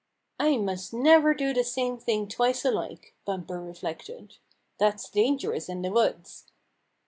"I 0.49 0.57
must 0.57 0.95
never 0.95 1.35
do 1.35 1.53
the 1.53 1.63
same 1.63 1.95
thing 1.99 2.27
twice 2.27 2.65
alike," 2.65 3.13
Bumper 3.23 3.61
reflected. 3.61 4.37
"That's 4.79 5.07
dangerous 5.11 5.69
in 5.69 5.83
the 5.83 5.91
woods." 5.91 6.47